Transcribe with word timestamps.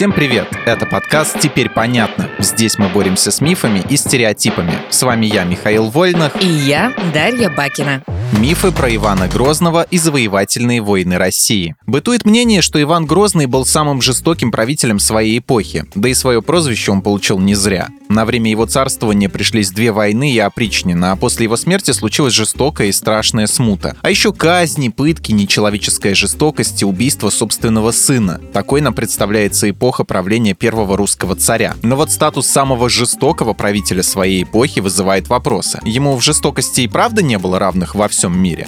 Всем 0.00 0.12
привет! 0.12 0.48
Это 0.64 0.86
подкаст 0.86 1.40
«Теперь 1.40 1.68
понятно». 1.68 2.26
Здесь 2.38 2.78
мы 2.78 2.88
боремся 2.88 3.30
с 3.30 3.42
мифами 3.42 3.84
и 3.90 3.98
стереотипами. 3.98 4.72
С 4.88 5.02
вами 5.02 5.26
я, 5.26 5.44
Михаил 5.44 5.90
Вольнах. 5.90 6.42
И 6.42 6.46
я, 6.46 6.94
Дарья 7.12 7.50
Бакина. 7.50 8.02
Мифы 8.38 8.70
про 8.70 8.94
Ивана 8.94 9.26
Грозного 9.26 9.82
и 9.90 9.98
завоевательные 9.98 10.80
войны 10.80 11.18
России. 11.18 11.74
Бытует 11.86 12.24
мнение, 12.24 12.62
что 12.62 12.80
Иван 12.80 13.04
Грозный 13.04 13.46
был 13.46 13.66
самым 13.66 14.00
жестоким 14.00 14.52
правителем 14.52 15.00
своей 15.00 15.38
эпохи, 15.40 15.84
да 15.96 16.08
и 16.08 16.14
свое 16.14 16.40
прозвище 16.40 16.92
он 16.92 17.02
получил 17.02 17.40
не 17.40 17.56
зря. 17.56 17.88
На 18.08 18.24
время 18.24 18.50
его 18.50 18.66
царствования 18.66 19.28
пришлись 19.28 19.70
две 19.70 19.92
войны 19.92 20.32
и 20.32 20.38
опричнина, 20.38 21.12
а 21.12 21.16
после 21.16 21.44
его 21.44 21.56
смерти 21.56 21.90
случилась 21.90 22.32
жестокая 22.32 22.88
и 22.88 22.92
страшная 22.92 23.46
смута. 23.46 23.96
А 24.00 24.10
еще 24.10 24.32
казни, 24.32 24.88
пытки, 24.88 25.32
нечеловеческая 25.32 26.14
жестокость 26.14 26.82
и 26.82 26.84
убийство 26.84 27.30
собственного 27.30 27.90
сына. 27.90 28.40
Такой 28.52 28.80
нам 28.80 28.94
представляется 28.94 29.70
эпоха 29.70 30.04
правления 30.04 30.54
первого 30.54 30.96
русского 30.96 31.34
царя. 31.36 31.74
Но 31.82 31.96
вот 31.96 32.10
статус 32.10 32.46
самого 32.46 32.88
жестокого 32.88 33.54
правителя 33.54 34.02
своей 34.02 34.44
эпохи 34.44 34.80
вызывает 34.80 35.28
вопросы. 35.28 35.80
Ему 35.84 36.16
в 36.16 36.22
жестокости 36.22 36.82
и 36.82 36.88
правда 36.88 37.22
не 37.22 37.38
было 37.38 37.58
равных 37.58 37.94
во 37.94 38.08
всем 38.08 38.19
мире. 38.41 38.67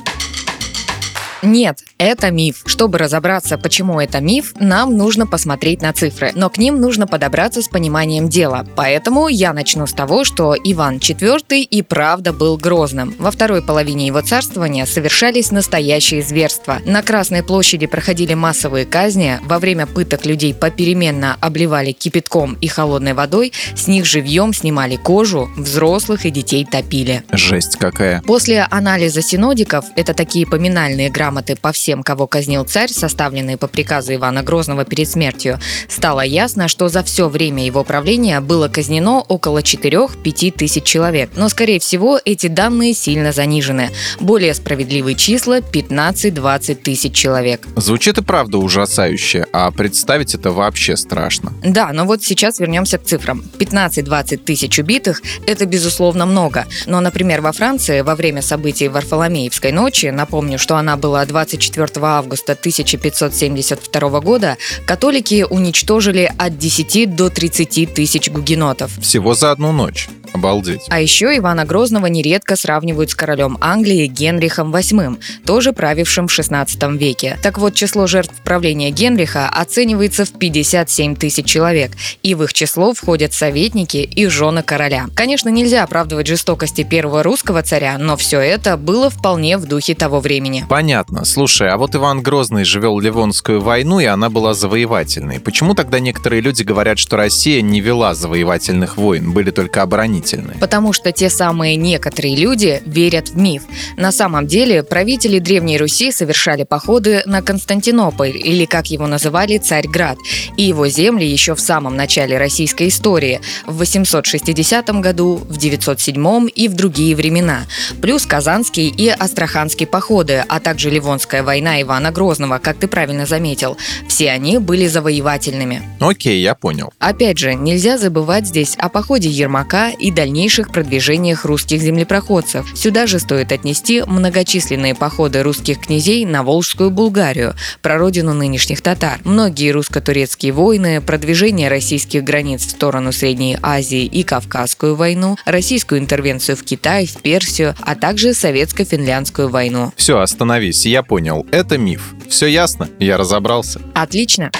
Нет, 1.43 1.81
это 1.99 2.31
миф. 2.31 2.63
Чтобы 2.67 2.99
разобраться, 2.99 3.59
почему 3.59 4.01
это 4.01 4.21
миф, 4.21 4.55
нам 4.61 4.97
нужно 4.97 5.27
посмотреть 5.27 5.83
на 5.83 5.93
цифры. 5.93 6.31
Но 6.35 6.49
к 6.51 6.59
ним 6.59 6.81
нужно 6.81 7.07
подобраться 7.07 7.63
с 7.63 7.69
пониманием 7.69 8.29
дела. 8.29 8.67
Поэтому 8.77 9.29
я 9.29 9.53
начну 9.53 9.87
с 9.87 9.93
того, 9.93 10.25
что 10.25 10.55
Иван 10.55 10.99
IV 10.99 11.61
и 11.63 11.83
правда 11.83 12.33
был 12.33 12.57
грозным. 12.57 13.15
Во 13.19 13.31
второй 13.31 13.63
половине 13.63 14.07
его 14.07 14.21
царствования 14.21 14.87
совершались 14.87 15.51
настоящие 15.51 16.23
зверства. 16.23 16.79
На 16.85 17.03
Красной 17.03 17.43
площади 17.43 17.87
проходили 17.87 18.35
массовые 18.35 18.87
казни, 18.87 19.39
во 19.45 19.59
время 19.59 19.87
пыток 19.87 20.25
людей 20.27 20.55
попеременно 20.55 21.37
обливали 21.41 21.93
кипятком 21.93 22.55
и 22.61 22.69
холодной 22.69 23.15
водой, 23.15 23.53
с 23.75 23.89
них 23.89 24.05
живьем 24.05 24.55
снимали 24.55 24.97
кожу, 24.97 25.51
взрослых 25.56 26.25
и 26.25 26.31
детей 26.31 26.65
топили. 26.65 27.25
Жесть 27.33 27.77
какая. 27.77 28.23
После 28.23 28.67
анализа 28.71 29.23
синодиков, 29.23 29.84
это 29.97 30.15
такие 30.15 30.47
поминальные 30.47 31.11
грамоты, 31.11 31.31
грамоты 31.33 31.56
по 31.56 31.72
всем, 31.72 32.02
кого 32.02 32.27
казнил 32.27 32.64
царь, 32.64 32.91
составленные 32.91 33.56
по 33.56 33.66
приказу 33.66 34.14
Ивана 34.14 34.42
Грозного 34.42 34.84
перед 34.84 35.08
смертью, 35.08 35.58
стало 35.88 36.20
ясно, 36.20 36.69
что 36.69 36.88
за 36.88 37.02
все 37.02 37.28
время 37.28 37.64
его 37.64 37.84
правления 37.84 38.41
было 38.41 38.69
казнено 38.69 39.20
около 39.20 39.60
4-5 39.60 40.53
тысяч 40.53 40.84
человек. 40.84 41.30
Но, 41.36 41.48
скорее 41.48 41.78
всего, 41.78 42.20
эти 42.22 42.48
данные 42.48 42.92
сильно 42.92 43.33
занижены. 43.33 43.91
Более 44.20 44.53
справедливые 44.53 45.14
числа– 45.14 45.60
15-20 45.72 46.75
тысяч 46.75 47.14
человек. 47.14 47.66
Звучит 47.77 48.19
и 48.19 48.22
правда 48.22 48.58
ужасающе, 48.58 49.47
а 49.53 49.70
представить 49.70 50.34
это 50.34 50.50
вообще 50.50 50.97
страшно. 50.97 51.55
Да, 51.64 51.92
но 51.94 52.05
вот 52.05 52.22
сейчас 52.22 52.60
вернемся 52.60 52.98
к 52.98 53.05
цифрам. 53.05 53.42
15-20 53.58 54.36
тысяч 54.38 54.78
убитых– 54.78 55.22
это, 55.47 55.64
безусловно, 55.64 56.27
много. 56.27 56.66
Но, 56.86 57.00
например, 57.00 57.41
во 57.41 57.53
Франции 57.53 58.03
во 58.03 58.16
время 58.16 58.42
событий 58.42 58.88
Варфоломеевской 58.88 59.72
ночи, 59.72 60.06
напомню, 60.06 60.58
что 60.58 60.77
она 60.77 60.97
была 60.97 61.22
24 61.27 61.89
августа 62.03 62.53
1572 62.53 64.20
года 64.20 64.56
католики 64.87 65.47
уничтожили 65.48 66.33
от 66.37 66.59
10 66.59 67.15
до 67.15 67.31
30 67.31 67.95
тысяч 67.95 68.31
гугенотов. 68.31 68.98
Всего 69.01 69.34
за 69.34 69.50
одну 69.50 69.73
ночь. 69.73 70.09
Обалдеть. 70.33 70.83
А 70.88 71.00
еще 71.00 71.36
Ивана 71.36 71.64
Грозного 71.64 72.06
нередко 72.06 72.56
сравнивают 72.56 73.11
с 73.11 73.14
королем 73.14 73.58
Англии 73.61 74.06
Генрихом 74.06 74.75
VIII, 74.75 75.19
тоже 75.44 75.72
правившим 75.72 76.28
в 76.28 76.33
16 76.33 76.83
веке. 76.98 77.38
Так 77.42 77.58
вот, 77.58 77.75
число 77.75 78.06
жертв 78.06 78.34
правления 78.42 78.91
Генриха 78.91 79.48
оценивается 79.48 80.25
в 80.25 80.33
57 80.33 81.16
тысяч 81.16 81.47
человек, 81.47 81.92
и 82.22 82.34
в 82.34 82.42
их 82.44 82.53
число 82.53 82.94
входят 82.94 83.33
советники 83.33 83.98
и 83.98 84.27
жены 84.27 84.62
короля. 84.62 85.06
Конечно, 85.14 85.48
нельзя 85.48 85.83
оправдывать 85.84 86.27
жестокости 86.27 86.83
первого 86.83 87.22
русского 87.22 87.62
царя, 87.62 87.98
но 87.98 88.16
все 88.16 88.41
это 88.41 88.76
было 88.76 89.10
вполне 89.10 89.59
в 89.59 89.66
духе 89.66 89.94
того 89.94 90.21
времени. 90.21 90.65
Понятно. 90.69 91.25
Слушай, 91.25 91.69
а 91.69 91.76
вот 91.76 91.94
Иван 91.94 92.22
Грозный 92.22 92.65
живел 92.65 92.98
Ливонскую 92.98 93.60
войну, 93.60 94.00
и 94.00 94.06
она 94.06 94.31
была 94.31 94.54
завоевательной. 94.54 95.41
Почему 95.41 95.75
тогда 95.75 96.00
некоторые 96.00 96.41
люди 96.41 96.62
говорят, 96.62 96.98
что 96.98 97.16
Россия 97.16 97.60
не 97.60 97.81
вела 97.81 98.15
завоевательных 98.15 98.97
войн, 98.97 99.32
были 99.32 99.50
только 99.50 99.82
оборонительные? 99.82 100.22
Сомнительны. 100.27 100.56
Потому 100.60 100.93
что 100.93 101.12
те 101.12 101.31
самые 101.31 101.77
некоторые 101.77 102.37
люди 102.37 102.83
верят 102.87 103.31
в 103.31 103.37
миф. 103.37 103.62
На 103.97 104.12
самом 104.12 104.47
деле 104.47 104.83
правители 104.83 105.38
Древней 105.38 105.78
Руси 105.78 106.12
совершали 106.12 106.65
походы 106.65 107.22
на 107.27 107.43
Константинополь, 107.43 108.37
или 108.37 108.65
как 108.65 108.87
его 108.87 109.06
называли, 109.06 109.59
Царьград, 109.59 110.19
и 110.56 110.62
его 110.62 110.88
земли 110.88 111.27
еще 111.27 111.55
в 111.55 111.60
самом 111.60 111.97
начале 111.97 112.38
российской 112.38 112.88
истории, 112.88 113.41
в 113.66 113.78
860 113.78 114.91
году, 115.00 115.41
в 115.49 115.56
907 115.56 116.49
и 116.54 116.69
в 116.69 116.75
другие 116.75 117.16
времена, 117.16 117.62
плюс 118.00 118.27
Казанские 118.27 118.89
и 118.89 119.09
Астраханские 119.09 119.87
походы, 119.87 120.44
а 120.49 120.60
также 120.60 120.91
Ливонская 120.91 121.43
война 121.43 121.81
Ивана 121.83 122.10
Грозного, 122.10 122.59
как 122.59 122.77
ты 122.77 122.87
правильно 122.89 123.27
заметил. 123.27 123.77
Все 124.09 124.31
они 124.31 124.59
были 124.59 124.87
завоевательными. 124.87 125.83
Окей, 126.00 126.41
я 126.41 126.54
понял. 126.54 126.93
Опять 126.99 127.39
же, 127.39 127.54
нельзя 127.54 127.99
забывать 127.99 128.47
здесь 128.47 128.75
о 128.78 128.89
походе 128.89 129.28
Ермака 129.28 129.91
и 129.91 130.12
дальнейших 130.15 130.71
продвижениях 130.71 131.45
русских 131.45 131.81
землепроходцев. 131.81 132.67
Сюда 132.75 133.06
же 133.06 133.19
стоит 133.19 133.53
отнести 133.53 134.03
многочисленные 134.06 134.95
походы 134.95 135.43
русских 135.43 135.81
князей 135.81 136.25
на 136.25 136.43
Волжскую 136.43 136.91
Булгарию, 136.91 137.55
прародину 137.81 138.34
нынешних 138.34 138.83
татар. 138.83 139.19
Многие 139.25 139.71
русско-турецкие 139.72 140.53
войны, 140.53 141.01
продвижение 141.01 141.69
российских 141.69 142.25
границ 142.25 142.67
в 142.67 142.71
сторону 142.71 143.12
Средней 143.12 143.59
Азии 143.62 144.05
и 144.05 144.22
Кавказскую 144.22 144.95
войну, 144.95 145.37
российскую 145.45 146.01
интервенцию 146.01 146.56
в 146.56 146.65
Китай, 146.65 147.06
в 147.06 147.21
Персию, 147.22 147.75
а 147.81 147.95
также 147.95 148.34
советско-финляндскую 148.34 149.49
войну. 149.49 149.93
Все, 149.97 150.19
остановись, 150.19 150.87
я 150.87 151.03
понял. 151.03 151.47
Это 151.51 151.78
миф. 151.78 152.15
Все 152.28 152.47
ясно? 152.47 152.89
Я 152.99 153.17
разобрался. 153.17 153.81
Отлично. 153.95 154.51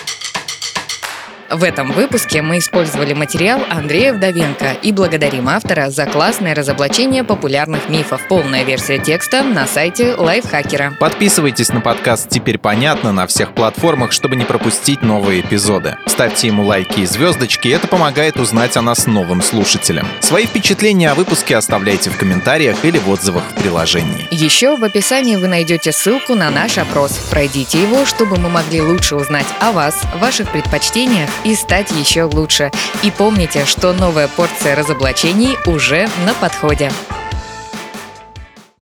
В 1.53 1.65
этом 1.65 1.93
выпуске 1.93 2.41
мы 2.41 2.59
использовали 2.59 3.13
материал 3.13 3.61
Андрея 3.69 4.15
Вдовенко 4.15 4.73
и 4.83 4.91
благодарим 4.91 5.51
автора 5.51 5.91
за 5.91 6.07
классное 6.07 6.55
разоблачение 6.55 7.25
популярных 7.25 7.91
мифов. 7.91 8.27
Полная 8.27 8.65
версия 8.65 8.99
текста 8.99 9.43
на 9.43 9.67
сайте 9.67 10.15
Лайфхакера. 10.15 10.95
Подписывайтесь 10.99 11.69
на 11.69 11.83
подкаст 11.83 12.31
«Теперь 12.31 12.57
понятно» 12.57 13.13
на 13.13 13.27
всех 13.27 13.53
платформах, 13.55 14.13
чтобы 14.13 14.37
не 14.37 14.47
пропустить 14.47 15.03
новые 15.03 15.43
эпизоды. 15.43 15.99
Ставьте 16.07 16.47
ему 16.47 16.65
лайки 16.65 17.01
и 17.01 17.05
звездочки, 17.05 17.69
это 17.69 17.87
помогает 17.87 18.39
узнать 18.39 18.79
о 18.79 18.83
нас 18.83 19.07
новым 19.07 19.43
слушателям. 19.43 20.09
Свои 20.21 20.47
впечатления 20.47 21.11
о 21.11 21.15
выпуске 21.15 21.59
оставляйте 21.59 22.09
в 22.09 22.17
комментариях 22.17 22.83
или 22.83 22.97
в 22.97 23.11
отзывах 23.11 23.43
в 23.51 23.61
приложении. 23.61 24.27
Еще 24.31 24.75
в 24.79 24.85
описании 24.85 25.37
вы 25.37 25.49
найдете 25.49 25.93
ссылку 25.93 26.35
на 26.35 26.49
наш 26.49 26.79
опрос. 26.79 27.13
Пройдите 27.31 27.83
его, 27.83 28.07
чтобы 28.07 28.39
мы 28.39 28.49
могли 28.49 28.81
лучше 28.81 29.17
узнать 29.17 29.47
о 29.61 29.73
вас, 29.73 30.01
ваших 30.19 30.51
предпочтениях 30.51 31.29
и 31.45 31.55
стать 31.55 31.91
еще 31.91 32.25
лучше. 32.25 32.71
И 33.03 33.11
помните, 33.11 33.65
что 33.65 33.93
новая 33.93 34.29
порция 34.29 34.75
разоблачений 34.75 35.57
уже 35.67 36.09
на 36.27 36.35
подходе. 36.35 36.91